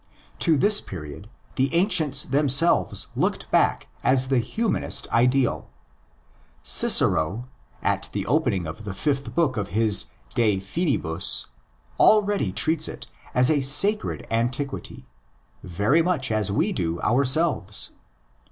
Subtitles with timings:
[0.39, 5.69] To this period the ancients themselves looked back as the humanist ideal.
[6.63, 7.47] Cicero,
[7.83, 11.45] at the opening of the fifth book of his De Finibus,
[11.99, 15.05] already treats it as a sacred antiquity,
[15.61, 17.91] very much as we do ourselves.